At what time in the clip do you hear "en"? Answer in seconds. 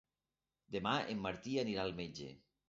1.15-1.21